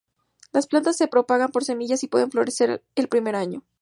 Las 0.51 0.65
plantas 0.65 0.97
se 0.97 1.07
propagan 1.07 1.51
por 1.51 1.63
semillas 1.63 2.03
y 2.03 2.07
pueden 2.07 2.31
florecer 2.31 2.83
el 2.95 3.07
primer 3.07 3.35
año. 3.35 3.61